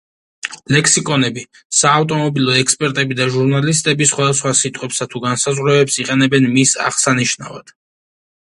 ლექსიკონები, 0.75 1.43
საავტომობილო 1.79 2.55
ექსპერტები 2.61 3.17
და 3.21 3.27
ჟურნალისტები 3.35 4.09
სხვადასხვა 4.13 4.55
სიტყვებსა 4.63 5.09
თუ 5.15 5.23
განსაზღვრებებს 5.29 6.01
იყენებენ 6.05 6.51
მის 6.57 6.77
აღსანიშნავად. 6.89 7.75